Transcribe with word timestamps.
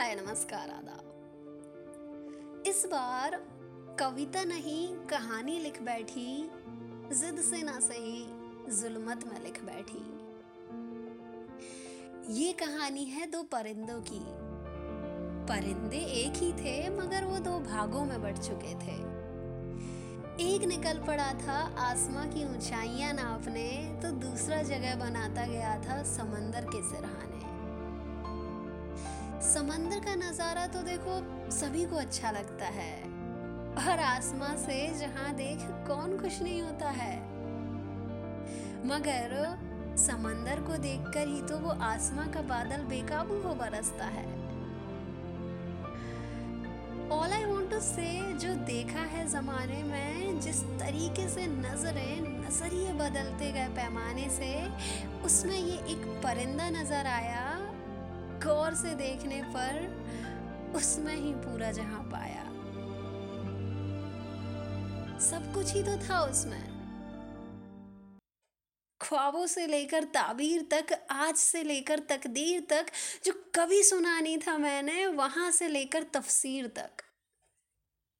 हाय, 0.00 0.14
नमस्कार, 0.14 0.70
आदाब। 0.70 1.02
इस 2.66 2.86
बार 2.86 3.44
कविता 3.98 4.44
नहीं, 4.44 4.94
कहानी 4.94 5.58
लिख 5.58 5.82
बैठी, 5.82 6.50
जिद 7.12 7.40
से 7.40 7.62
ना 7.62 7.80
सही, 7.80 8.26
जुल्मत 8.80 9.24
में 9.26 9.42
लिख 9.42 9.64
बैठी। 9.64 10.02
ये 12.42 12.52
कहानी 12.52 13.04
है 13.04 13.30
दो 13.30 13.42
परिंदों 13.42 14.00
की। 14.00 14.20
परिंदे 15.46 15.96
एक 15.96 16.32
ही 16.36 16.52
थे, 16.52 16.90
मगर 16.90 17.24
वो 17.24 17.38
दो 17.38 17.58
भागों 17.58 18.04
में 18.04 18.22
बढ़ 18.22 18.38
चुके 18.38 18.74
थे। 18.74 18.96
एक 20.54 20.64
निकल 20.64 20.98
पड़ा 20.98 21.32
था 21.32 21.74
आसमां 21.78 22.28
की 22.30 22.56
ऊंचाइयाँ 22.56 23.12
नापने 23.12 23.98
तो 24.02 24.10
दूसरा 24.10 24.62
जगह 24.62 24.96
बनाता 24.96 25.46
गया 25.46 25.78
था 25.78 26.02
समंदर 26.02 26.64
के 26.64 26.90
सिरहाने। 26.90 27.49
समंदर 29.50 29.98
का 30.00 30.14
नज़ारा 30.16 30.66
तो 30.66 30.82
देखो 30.82 31.14
सभी 31.52 31.84
को 31.84 31.96
अच्छा 31.96 32.30
लगता 32.30 32.66
है। 32.72 32.92
और 33.80 34.00
आसमां 34.00 34.56
से 34.58 34.76
जहाँ 34.98 35.32
देख 35.36 35.64
कौन 35.88 36.16
खुश 36.18 36.40
नहीं 36.42 36.60
होता 36.62 36.90
है। 36.90 37.16
मगर 38.86 39.34
समंदर 39.98 40.60
को 40.60 40.76
देखकर 40.78 41.26
ही 41.28 41.40
तो 41.42 41.58
वो 41.58 41.70
आसमां 41.84 42.26
का 42.28 42.42
बादल 42.48 42.84
बेकाबू 42.86 43.40
हो 43.42 43.54
बरसता 43.54 44.04
है। 44.08 44.24
ऑल 47.10 47.32
आई 47.32 47.44
वॉन्ट 47.44 47.70
टू 47.70 47.80
से 47.80 48.08
जो 48.38 48.54
देखा 48.66 49.04
है 49.12 49.26
जमाने 49.30 49.82
में, 49.82 50.40
जिस 50.40 50.62
तरीके 50.80 51.28
से 51.28 51.46
नज़रें 51.48 52.20
नज़रिए 52.40 52.92
बदलते 52.94 53.50
गए 53.52 53.68
पैमाने 53.76 54.28
से, 54.30 54.52
उसमें 55.24 55.56
ये 55.56 55.76
एक 55.92 56.06
परिंदा 56.24 56.70
नज़र 56.70 57.06
आया। 57.08 57.49
गौर 58.70 58.78
से 58.78 58.94
देखने 58.94 59.42
पर 59.46 60.72
उसमें 60.76 61.14
ही 61.16 61.32
पूरा 61.34 61.70
जहाँ 61.72 62.02
पाया। 62.02 62.42
सब 65.20 65.52
कुछ 65.54 65.72
ही 65.74 65.82
तो 65.82 65.96
था 65.96 66.20
उसमें। 66.20 66.62
ख्वाबों 69.00 69.46
से 69.46 69.66
लेकर 69.66 70.04
ताबीर 70.04 70.62
तक, 70.70 71.06
आज 71.10 71.34
से 71.34 71.62
लेकर 71.62 71.98
तकदीर 71.98 72.66
तक, 72.70 72.86
जो 73.24 73.32
कभी 73.54 73.82
सुनानी 73.82 74.36
था 74.36 74.58
मैंने, 74.58 75.06
वहाँ 75.06 75.50
से 75.50 75.68
लेकर 75.68 76.02
तफसीर 76.14 76.66
तक। 76.66 77.09